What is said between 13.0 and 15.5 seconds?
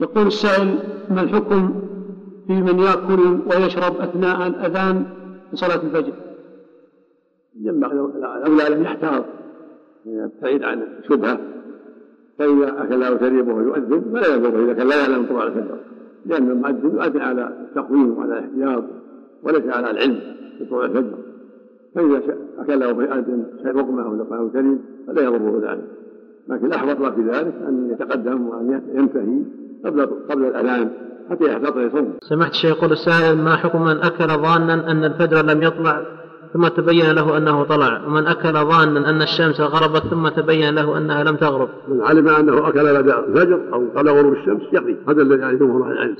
أو شرب وهو يؤذن فلا يضر إذا كان لا يعلم طلوع